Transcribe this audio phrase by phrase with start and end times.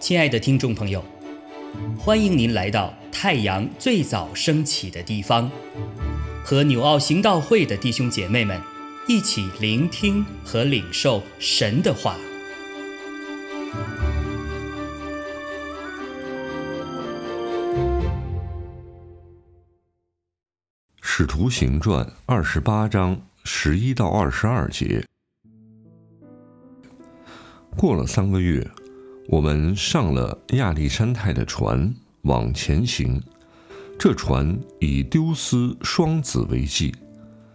[0.00, 1.04] 亲爱的听众朋友，
[1.96, 5.48] 欢迎您来到太阳最早升起的地方，
[6.42, 8.60] 和纽奥行道会的弟兄姐妹们
[9.06, 12.16] 一起聆听和领受神的话。
[21.00, 25.04] 使徒行传二十八章十一到二十二节。
[27.80, 28.62] 过了三个月。
[29.26, 31.90] 我们上了亚历山泰的船，
[32.24, 33.18] 往前行。
[33.98, 36.94] 这船以丢斯双子为记，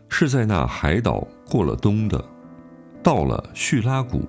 [0.10, 2.26] 是在那海岛过了冬的。
[3.04, 4.28] 到了叙拉古，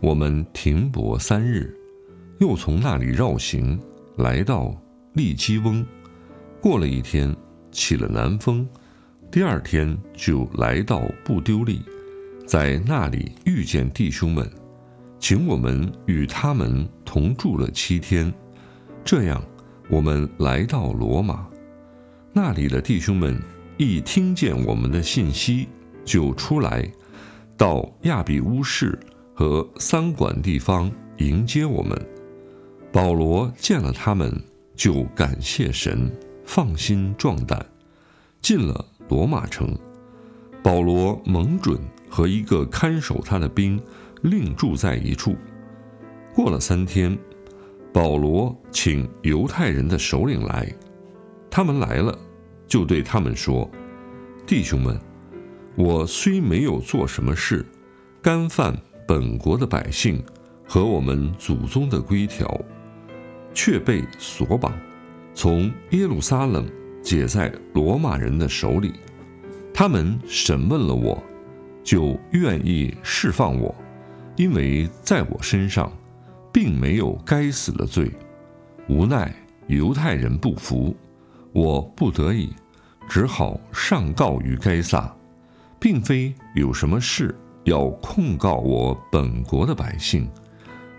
[0.00, 1.72] 我们停泊三日，
[2.40, 3.80] 又从那里绕行，
[4.16, 4.74] 来到
[5.12, 5.86] 利基翁。
[6.60, 7.32] 过了一天，
[7.70, 8.68] 起了南风，
[9.30, 11.80] 第二天就来到布丢利，
[12.44, 14.50] 在那里遇见弟兄们。
[15.20, 18.32] 请我们与他们同住了七天，
[19.04, 19.42] 这样，
[19.90, 21.46] 我们来到罗马，
[22.32, 23.40] 那里的弟兄们
[23.76, 25.68] 一听见我们的信息，
[26.04, 26.88] 就出来，
[27.56, 28.98] 到亚比乌市
[29.34, 32.00] 和三馆地方迎接我们。
[32.92, 34.32] 保罗见了他们，
[34.76, 36.10] 就感谢神，
[36.44, 37.66] 放心壮胆，
[38.40, 39.76] 进了罗马城。
[40.62, 43.80] 保罗蒙准和一个看守他的兵。
[44.22, 45.36] 另住在一处。
[46.34, 47.18] 过了三天，
[47.92, 50.72] 保罗请犹太人的首领来，
[51.50, 52.16] 他们来了，
[52.66, 53.68] 就对他们说
[54.46, 54.98] ：“弟兄们，
[55.74, 57.66] 我虽没有做什么事，
[58.22, 60.22] 干犯本国的百姓
[60.66, 62.60] 和我们祖宗的规条，
[63.52, 64.72] 却被锁绑，
[65.34, 66.68] 从耶路撒冷
[67.02, 68.92] 解在罗马人的手里。
[69.72, 71.20] 他们审问了我，
[71.82, 73.74] 就愿意释放我。”
[74.38, 75.92] 因为在我身上，
[76.52, 78.08] 并没有该死的罪，
[78.88, 79.34] 无奈
[79.66, 80.96] 犹太人不服，
[81.52, 82.50] 我不得已，
[83.08, 85.12] 只好上告于该撒，
[85.80, 90.30] 并非有什么事要控告我本国的百姓，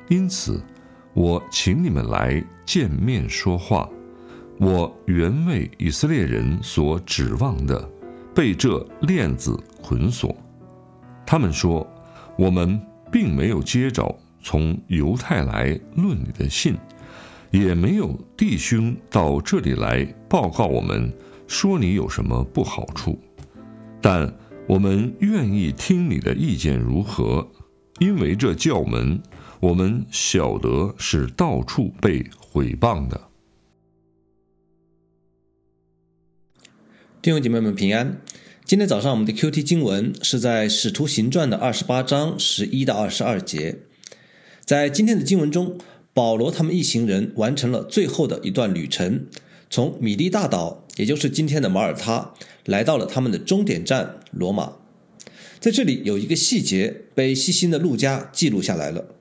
[0.10, 0.62] 因此，
[1.14, 3.90] 我请你们来见面说话。
[4.60, 7.90] 我原为以色列人所指望的，
[8.36, 10.36] 被这链子捆锁。
[11.26, 11.88] 他们说，
[12.38, 12.78] 我们。
[13.12, 16.78] 并没有接着从犹太来论你的信，
[17.52, 21.12] 也没有弟兄到这里来报告我们
[21.48, 23.20] 说你有什么不好处，
[24.02, 24.34] 但
[24.68, 27.50] 我们愿意听你的意见如何，
[28.00, 29.22] 因为这教门
[29.60, 33.20] 我们晓得是到处被毁谤的。
[37.22, 38.22] 弟兄姐妹们平安。
[38.70, 43.80] 今天早上我们的 Q T 经文是在《使徒行传》的二十八章十一到二十二节。
[44.64, 45.80] 在今天的经文中，
[46.14, 49.26] 保罗他们一行人完成了最后的一段旅程，
[49.72, 52.36] 从米利大岛，也就是今天的马耳他，
[52.66, 54.74] 来到了他们的终点站罗马。
[55.60, 59.16] 在这里有一个细节被细心的路加记录下来了，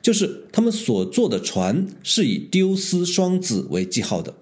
[0.00, 4.36] 就是他们所坐的船是以丢斯双子为记号的。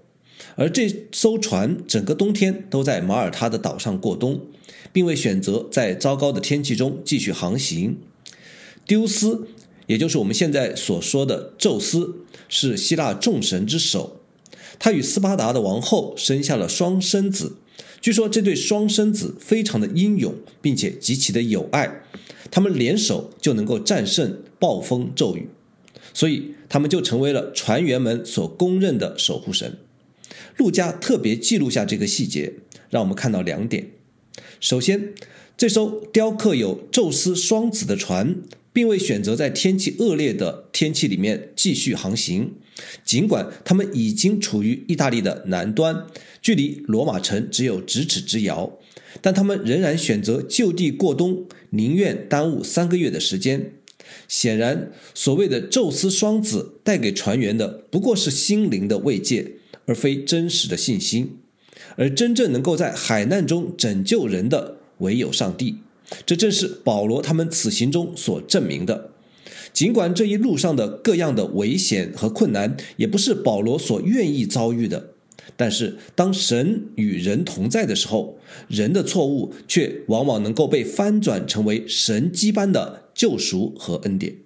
[0.56, 4.40] 而这艘船整个冬天都在马耳他的岛上过冬，
[4.92, 7.96] 并未选择在糟糕的天气中继续航行。
[8.86, 9.46] 丢斯，
[9.86, 12.16] 也就是我们现在所说的宙斯，
[12.48, 14.20] 是希腊众神之首。
[14.78, 17.56] 他与斯巴达的王后生下了双生子。
[18.00, 22.02] 据说这对双生子非常的英勇，并且极其的有爱，
[22.50, 25.48] 他们联手就能够战胜暴风骤雨，
[26.12, 29.78] 所以他们就成为了船员们所公认的守护神。
[30.56, 32.52] 陆家特别记录下这个细节，
[32.90, 33.90] 让我们看到两点。
[34.60, 35.14] 首先，
[35.56, 38.36] 这艘雕刻有宙斯双子的船，
[38.72, 42.52] 并未选择在天气恶劣的天气里面继续航行，
[43.04, 46.06] 尽管他们已经处于意大利的南端，
[46.40, 48.78] 距离罗马城只有咫尺之遥，
[49.20, 53.72] 但他们仍然选择就地过冬，宁愿耽误三个月的时间。
[54.28, 59.52] 显然，所谓的宙斯双子带给船员的不过是心灵的慰藉。
[59.86, 61.38] 而非真实的信心，
[61.96, 65.76] 而真正能够在海难中拯救人的唯有上帝。
[66.26, 69.10] 这正是保罗他们此行中所证明的。
[69.72, 75.14] 尽管这一路上的各样的危险和困难也不是保罗所愿意遭遇的，
[75.56, 78.38] 但是当神与人同在的时候，
[78.68, 84.36] 人的错误却往往能够被翻转成为神迹般的救赎和恩典。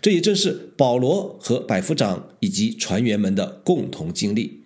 [0.00, 4.63] 这也正是保罗和百夫长以及船员们的共同经历。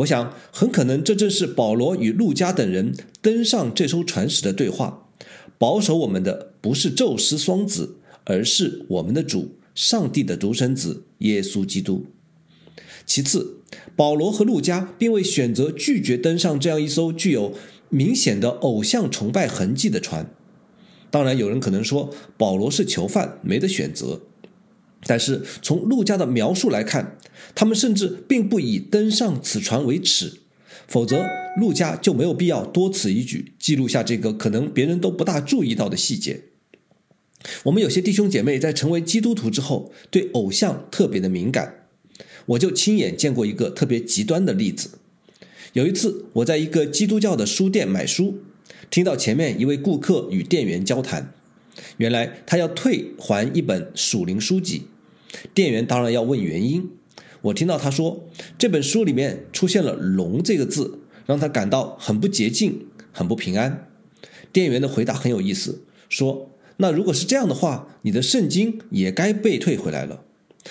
[0.00, 5.08] 我想，很可能这正是保罗与路加等人登上这艘船时的对话。
[5.58, 12.06] 保守我们的不是宙斯双子，而是我们的主上帝的独生子耶稣基督。
[13.04, 13.58] 其次，
[13.94, 17.54] 保罗和路加并未选择拒绝登上这样一艘具有
[17.90, 20.32] 明显的偶像崇拜痕迹的船。
[21.10, 22.08] 当然，有人可能说
[22.38, 24.22] 保罗是囚犯，没得选择。
[25.06, 27.16] 但是从陆家的描述来看，
[27.54, 30.40] 他们甚至并不以登上此船为耻，
[30.86, 31.24] 否则
[31.56, 36.42] 陆家就没有必要多此一举，记录下这个可能别人都不大注意到的细节。
[37.64, 41.86] 我们有些弟兄姐妹在成为基督徒之后，对偶像特别的敏感，
[42.44, 44.90] 我就亲眼见过一个特别极端的例子。
[45.72, 48.40] 有一次，我在一个基督教的书店买书，
[48.90, 51.32] 听到前面一位顾客与店员交谈。
[51.96, 54.84] 原来他要退还一本属灵书籍，
[55.54, 56.90] 店员当然要问原因。
[57.42, 58.28] 我听到他说
[58.58, 63.88] 这本书里面出现了“龙”这个字，让他感到很不洁净，很不平安。
[64.52, 70.24] 店员的回答很有意思，说：“那如果是这样的话，你的圣经也该被退回来了。”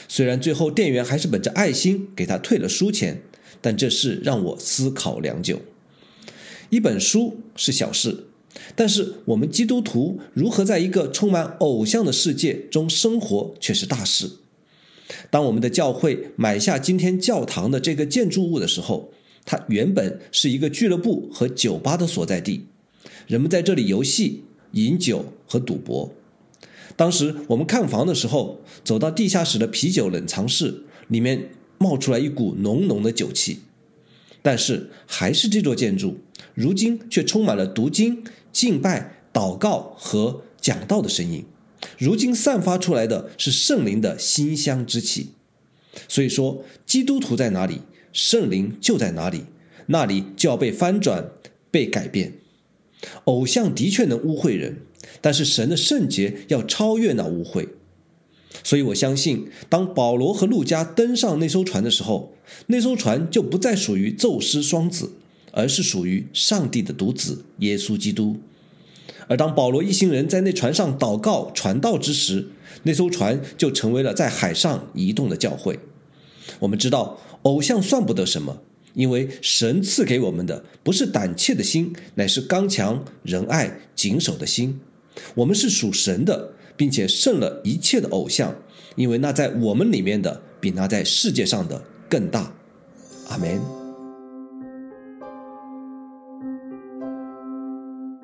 [0.08, 3.24] 虽然最后店员还是本着爱心给他退了书钱，
[3.60, 5.62] 但这事让我思考良久。
[6.70, 8.26] 一本书是小事。
[8.76, 14.30] 但是我们基督徒如何在一个充满偶像的世界中生活，却是大事。
[15.30, 19.12] 当我们的教会买下今天教堂的这个建筑物的时候，
[19.44, 22.66] 它原本是一个俱乐部和酒吧的所在地，
[23.28, 26.14] 人们在这里游戏、饮酒和赌博。
[26.96, 33.60] 当时我们看房的时候，走到地下室的啤酒冷藏室，里面冒出来一股浓浓的酒气。
[34.42, 36.18] 但是还是这座建筑，
[36.54, 38.24] 如今却充满了读经。
[38.52, 41.46] 敬拜、祷告和讲道的声音，
[42.00, 45.30] 如今散发出来的是圣灵的馨香之气。
[46.08, 47.82] 所以说，基督徒在哪里，
[48.12, 49.46] 圣灵就在哪里，
[49.86, 51.30] 那里就要被翻转、
[51.70, 52.34] 被改变。
[53.26, 54.80] 偶像的确能污秽人，
[55.22, 57.68] 但是神的圣洁要超越那污秽。
[58.64, 62.34] 所以我相信，当保罗和路加登上那艘船的时候，
[62.68, 65.14] 那艘船就不再属于宙斯双子。
[65.52, 68.38] 而是属于上帝的独子耶稣基督。
[69.28, 72.50] 而当保罗一行人在那船上祷告传道之时，
[72.84, 75.80] 那艘船就成为了在海上移动的教会。
[76.60, 78.62] 我们知道，偶像算不得什么，
[78.94, 84.80] 因为神赐给我们的不是胆怯的心，乃是刚强、仁爱、谨守的心。
[85.34, 88.56] 我们是属神的，并且胜了一切的偶像，
[88.96, 92.54] 因为那在我们里面的比那在世界上的更大。
[93.28, 93.60] 阿门。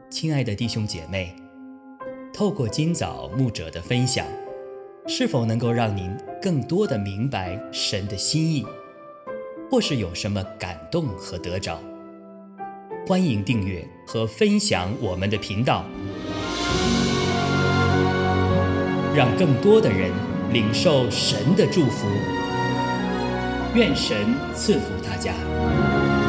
[0.10, 1.36] 亲爱的弟兄姐妹，
[2.34, 4.25] 透过今早牧者的分享，
[5.06, 6.10] 是否能够让您
[6.42, 8.66] 更多的明白神的心意，
[9.69, 11.78] 或是有什么感动和得着？
[13.06, 15.86] 欢迎订阅和分享我们的频道，
[19.15, 20.12] 让更多的人
[20.51, 22.06] 领受神的祝福。
[23.73, 26.25] 愿神赐福大家。